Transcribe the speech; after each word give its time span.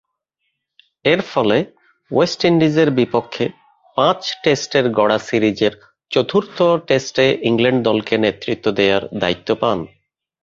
এরফলে 1.05 1.57
ওয়েস্ট 2.11 2.41
ইন্ডিজের 2.45 2.89
বিপক্ষে 2.91 3.45
পাঁচ 3.97 4.21
টেস্টের 4.43 4.85
গড়া 4.89 5.17
সিরিজের 5.19 5.73
চতুর্থ 6.11 6.57
টেস্টে 6.87 7.25
ইংল্যান্ড 7.43 7.81
দলকে 7.83 8.15
নেতৃত্ব 8.17 8.65
দেয়ার 8.71 9.03
দায়িত্ব 9.19 9.49
পান। 9.55 9.79